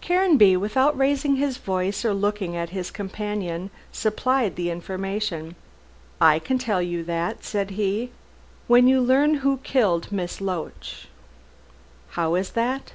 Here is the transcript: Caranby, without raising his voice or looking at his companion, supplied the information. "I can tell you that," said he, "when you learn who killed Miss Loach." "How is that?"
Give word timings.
Caranby, 0.00 0.56
without 0.56 0.96
raising 0.96 1.36
his 1.36 1.58
voice 1.58 2.02
or 2.02 2.14
looking 2.14 2.56
at 2.56 2.70
his 2.70 2.90
companion, 2.90 3.68
supplied 3.92 4.56
the 4.56 4.70
information. 4.70 5.54
"I 6.18 6.38
can 6.38 6.56
tell 6.56 6.80
you 6.80 7.04
that," 7.04 7.44
said 7.44 7.72
he, 7.72 8.10
"when 8.68 8.88
you 8.88 9.02
learn 9.02 9.40
who 9.44 9.58
killed 9.58 10.10
Miss 10.10 10.40
Loach." 10.40 11.08
"How 12.12 12.36
is 12.36 12.52
that?" 12.52 12.94